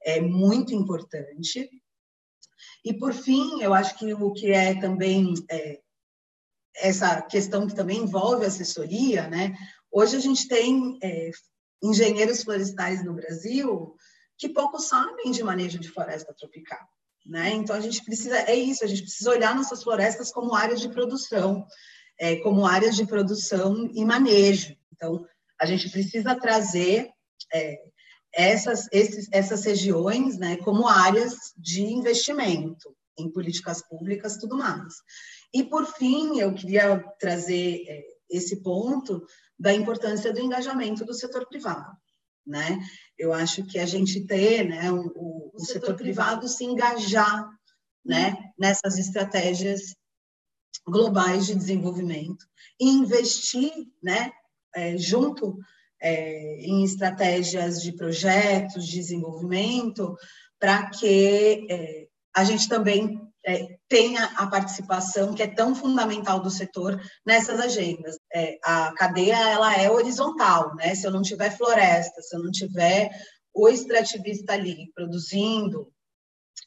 [0.02, 1.70] é muito importante.
[2.84, 5.80] E, por fim, eu acho que o que é também é,
[6.76, 9.56] essa questão que também envolve assessoria, né?
[9.92, 11.32] Hoje a gente tem é,
[11.84, 13.96] engenheiros florestais no Brasil
[14.38, 16.80] que pouco sabem de manejo de floresta tropical.
[17.26, 17.52] Né?
[17.52, 20.90] Então a gente precisa, é isso, a gente precisa olhar nossas florestas como áreas de
[20.90, 21.66] produção,
[22.18, 24.76] é, como áreas de produção e manejo.
[24.94, 25.26] Então,
[25.60, 27.10] a gente precisa trazer
[27.54, 27.78] é,
[28.34, 34.96] essas, esses, essas regiões né, como áreas de investimento em políticas públicas tudo mais.
[35.54, 39.26] E, por fim, eu queria trazer é, esse ponto
[39.58, 41.92] da importância do engajamento do setor privado.
[42.46, 42.80] Né?
[43.18, 47.50] Eu acho que a gente ter né, o, o, o setor, setor privado se engajar
[48.06, 49.96] né, nessas estratégias
[50.88, 52.46] globais de desenvolvimento
[52.80, 54.32] e investir né,
[54.74, 55.58] é, junto
[56.02, 60.16] é, em estratégias de projetos de desenvolvimento
[60.58, 66.50] para que é, a gente também é, tenha a participação que é tão fundamental do
[66.50, 68.18] setor nessas agendas.
[68.34, 70.94] É, a cadeia ela é horizontal, né?
[70.96, 73.10] Se eu não tiver floresta, se eu não tiver
[73.54, 75.92] o extrativista ali produzindo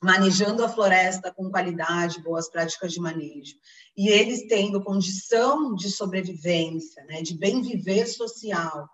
[0.03, 3.55] manejando a floresta com qualidade, boas práticas de manejo,
[3.97, 8.89] e eles tendo condição de sobrevivência, né, de bem viver social,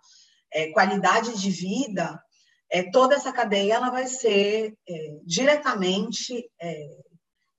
[0.53, 2.23] é, qualidade de vida,
[2.71, 6.89] é, toda essa cadeia ela vai ser é, diretamente é,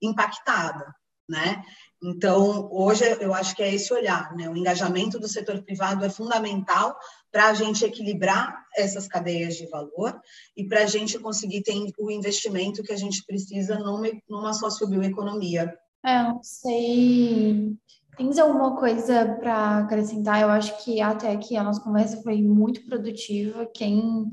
[0.01, 0.93] impactada,
[1.27, 1.63] né?
[2.01, 4.49] Então, hoje eu acho que é esse olhar, né?
[4.49, 6.97] O engajamento do setor privado é fundamental
[7.31, 10.19] para a gente equilibrar essas cadeias de valor
[10.55, 15.73] e para a gente conseguir ter o investimento que a gente precisa numa, numa sociobioeconomia.
[16.03, 17.75] É, não sei.
[18.17, 20.41] Tens alguma coisa para acrescentar?
[20.41, 23.65] Eu acho que até aqui a nossa conversa foi muito produtiva.
[23.73, 24.31] Quem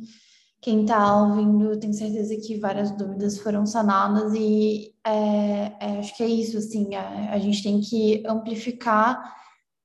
[0.66, 6.24] quem está ouvindo, tenho certeza que várias dúvidas foram sanadas e é, é, acho que
[6.24, 9.32] é isso, assim, a, a gente tem que amplificar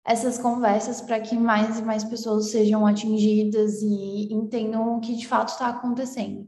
[0.04, 5.28] essas conversas para que mais e mais pessoas sejam atingidas e entendam o que de
[5.28, 6.48] fato está acontecendo.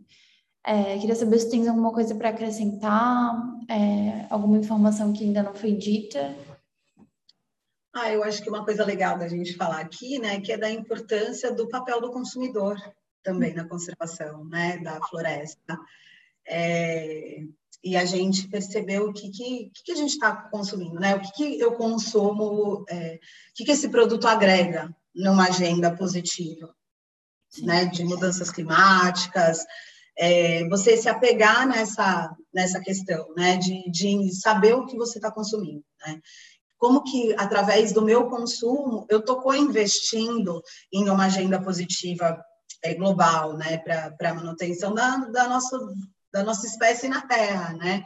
[0.66, 3.36] É, queria saber se tem alguma coisa para acrescentar,
[3.70, 6.36] é, alguma informação que ainda não foi dita.
[7.94, 10.72] Ah, eu acho que uma coisa legal da gente falar aqui, né, que é da
[10.72, 12.76] importância do papel do consumidor
[13.24, 15.80] também na conservação né, da floresta.
[16.48, 17.42] É,
[17.84, 21.16] e a gente percebeu o que, que, que a gente está consumindo, né?
[21.16, 26.74] O que, que eu consumo, é, o que, que esse produto agrega numa agenda positiva,
[27.62, 27.86] né?
[27.86, 29.66] De mudanças climáticas,
[30.18, 35.32] é, você se apegar nessa, nessa questão, né, de, de saber o que você está
[35.32, 36.22] consumindo, né?
[36.78, 40.62] Como que, através do meu consumo, eu estou co-investindo
[40.92, 42.44] em uma agenda positiva
[42.94, 45.80] global, né, para a manutenção da, da, nossa,
[46.32, 48.04] da nossa espécie na Terra, né?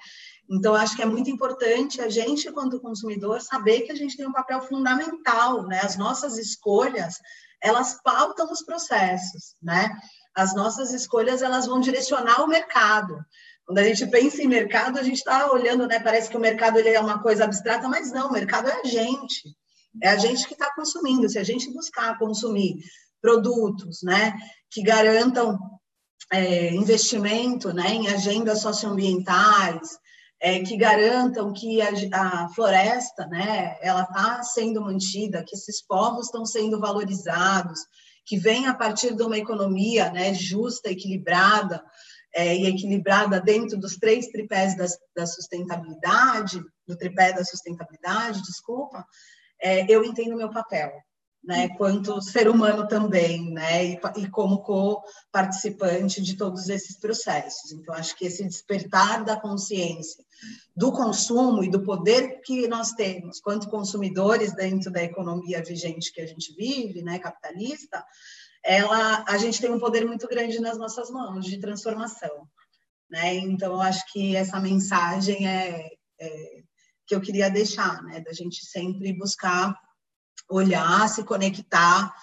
[0.49, 4.28] Então, acho que é muito importante a gente, quanto consumidor, saber que a gente tem
[4.28, 5.82] um papel fundamental, né?
[5.84, 7.15] As nossas escolhas,
[7.61, 9.89] elas pautam os processos, né?
[10.34, 13.17] As nossas escolhas, elas vão direcionar o mercado.
[13.65, 15.99] Quando a gente pensa em mercado, a gente está olhando, né?
[15.99, 18.84] Parece que o mercado ele é uma coisa abstrata, mas não, o mercado é a
[18.86, 19.53] gente.
[20.01, 21.28] É a gente que está consumindo.
[21.28, 22.80] Se a gente buscar consumir
[23.22, 24.34] produtos, né,
[24.70, 25.57] que garantam
[26.32, 29.97] é, investimento, né, em agendas socioambientais,
[30.39, 36.26] é, que garantam que a, a floresta, né, ela está sendo mantida, que esses povos
[36.26, 37.80] estão sendo valorizados,
[38.26, 41.84] que vem a partir de uma economia, né, justa, equilibrada
[42.36, 49.03] é, e equilibrada dentro dos três tripés da, da sustentabilidade, do tripé da sustentabilidade, desculpa,
[49.59, 50.91] é, eu entendo meu papel
[51.47, 57.71] né, quanto ser humano também, né, e, e como co-participante de todos esses processos.
[57.71, 60.25] Então, acho que esse despertar da consciência
[60.75, 66.19] do consumo e do poder que nós temos quanto consumidores dentro da economia vigente que
[66.19, 68.03] a gente vive, né, capitalista,
[68.61, 72.45] ela, a gente tem um poder muito grande nas nossas mãos de transformação,
[73.09, 73.35] né?
[73.35, 75.87] Então, acho que essa mensagem é,
[76.19, 76.61] é
[77.05, 79.73] que eu queria deixar, né, da gente sempre buscar
[80.49, 82.13] olhar, se conectar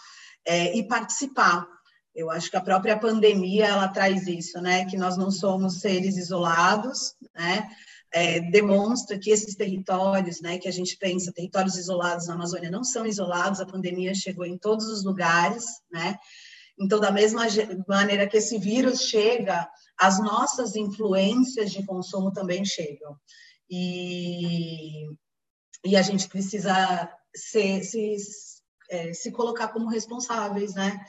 [0.44, 1.66] é, e participar.
[2.14, 4.84] Eu acho que a própria pandemia ela traz isso, né?
[4.84, 7.68] Que nós não somos seres isolados, né?
[8.12, 12.84] É, demonstra que esses territórios, né, que a gente pensa, territórios isolados na Amazônia não
[12.84, 16.16] são isolados, a pandemia chegou em todos os lugares, né?
[16.78, 17.42] Então, da mesma
[17.88, 19.68] maneira que esse vírus chega,
[19.98, 23.16] as nossas influências de consumo também chegam.
[23.68, 25.06] E,
[25.84, 28.16] e a gente precisa se, se,
[28.90, 31.04] é, se colocar como responsáveis, né?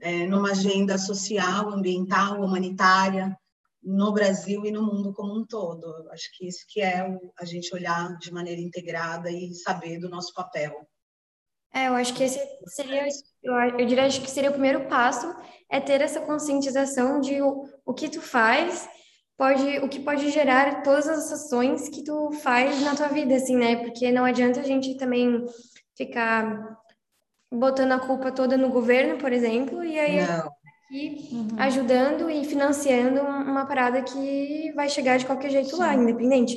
[0.00, 3.36] É, numa agenda social, ambiental, humanitária,
[3.82, 6.08] no Brasil e no mundo como um todo.
[6.10, 10.08] Acho que isso que é o, a gente olhar de maneira integrada e saber do
[10.08, 10.86] nosso papel.
[11.72, 13.06] É, eu acho que esse seria,
[13.42, 15.34] eu, diria que seria o primeiro passo,
[15.68, 18.88] é ter essa conscientização de o, o que tu faz
[19.36, 23.56] pode, o que pode gerar todas as ações que tu faz na tua vida, assim,
[23.56, 23.76] né?
[23.76, 25.44] Porque não adianta a gente também
[25.96, 26.78] ficar
[27.52, 31.48] botando a culpa toda no governo, por exemplo, e aí aqui uhum.
[31.58, 35.78] ajudando e financiando uma parada que vai chegar de qualquer jeito Sim.
[35.78, 36.56] lá, independente.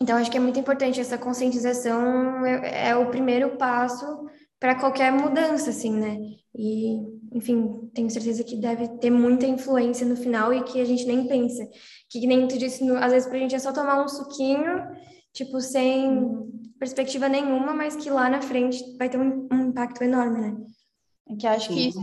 [0.00, 4.26] Então, acho que é muito importante essa conscientização, é, é o primeiro passo
[4.60, 6.18] para qualquer mudança, assim, né?
[6.54, 6.98] E,
[7.32, 11.26] enfim, tenho certeza que deve ter muita influência no final e que a gente nem
[11.26, 11.66] pensa.
[12.10, 14.86] Que nem tu disse, às vezes pra gente é só tomar um suquinho,
[15.32, 16.46] tipo, sem
[16.78, 20.56] perspectiva nenhuma, mas que lá na frente vai ter um, um impacto enorme, né?
[21.28, 22.00] É que acho que isso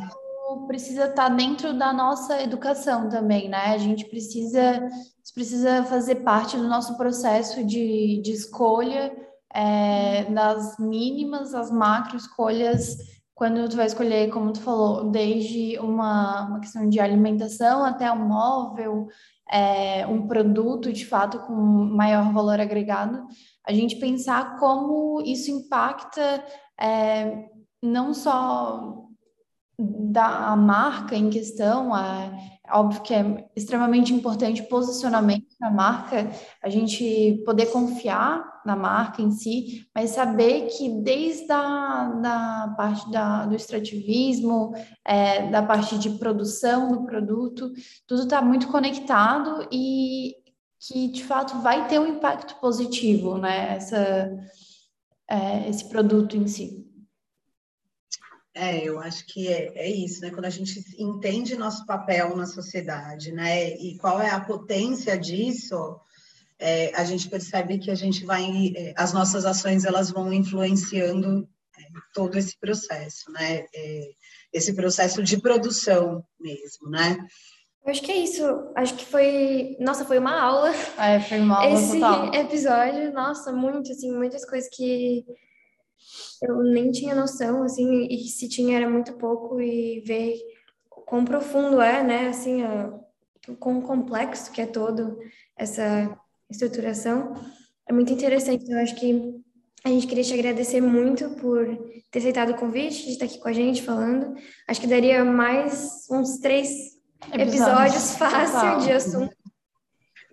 [0.68, 3.74] precisa estar tá dentro da nossa educação também, né?
[3.74, 4.88] A gente precisa,
[5.34, 9.16] precisa fazer parte do nosso processo de, de escolha
[9.54, 12.98] é, das mínimas às macro escolhas
[13.36, 18.28] quando tu vai escolher, como tu falou, desde uma, uma questão de alimentação até um
[18.28, 19.08] móvel,
[19.52, 23.26] é, um produto de fato com maior valor agregado,
[23.66, 26.44] a gente pensar como isso impacta
[26.80, 27.50] é,
[27.82, 29.04] não só
[29.80, 32.32] da marca em questão, a,
[32.74, 36.30] óbvio que é extremamente importante posicionamento da marca,
[36.62, 43.12] a gente poder confiar na marca em si, mas saber que desde a da parte
[43.12, 44.74] da, do extrativismo,
[45.06, 47.72] é, da parte de produção do produto,
[48.08, 50.36] tudo está muito conectado e
[50.80, 53.78] que de fato vai ter um impacto positivo, né?
[55.30, 56.83] É, esse produto em si.
[58.56, 60.30] É, eu acho que é, é, isso, né?
[60.30, 63.72] Quando a gente entende nosso papel na sociedade, né?
[63.78, 66.00] E qual é a potência disso,
[66.60, 71.50] é, a gente percebe que a gente vai, é, as nossas ações elas vão influenciando
[71.78, 71.84] é,
[72.14, 73.66] todo esse processo, né?
[73.74, 74.12] É,
[74.54, 77.18] esse processo de produção mesmo, né?
[77.84, 78.44] Eu acho que é isso.
[78.76, 80.72] Acho que foi, nossa, foi uma aula.
[80.98, 82.34] É, foi uma aula Esse total.
[82.34, 85.26] episódio, nossa, muito assim, muitas coisas que
[86.42, 90.36] eu nem tinha noção, assim, e se tinha era muito pouco, e ver
[90.90, 92.64] quão profundo é, né, assim,
[93.48, 95.20] o quão complexo que é todo
[95.58, 96.18] essa
[96.50, 97.34] estruturação,
[97.88, 98.64] é muito interessante.
[98.64, 99.42] Então, eu acho que
[99.84, 101.66] a gente queria te agradecer muito por
[102.10, 104.34] ter aceitado o convite, de estar aqui com a gente falando.
[104.68, 106.70] Acho que daria mais uns três
[107.32, 109.43] episódios, episódios fácil de assunto.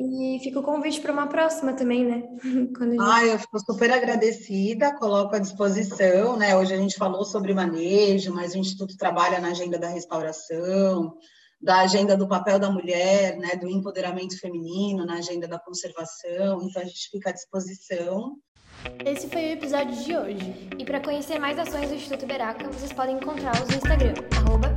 [0.03, 2.23] E fica o convite para uma próxima também, né?
[2.75, 3.03] Quando gente...
[3.03, 6.57] Ah, eu fico super agradecida, coloco à disposição, né?
[6.57, 11.15] Hoje a gente falou sobre manejo, mas o Instituto trabalha na agenda da restauração,
[11.61, 13.57] da agenda do papel da mulher, né?
[13.57, 18.37] Do empoderamento feminino, na agenda da conservação, então a gente fica à disposição.
[19.05, 20.71] Esse foi o episódio de hoje.
[20.79, 24.75] E para conhecer mais ações do Instituto Beraca, vocês podem encontrá-los no Instagram, arroba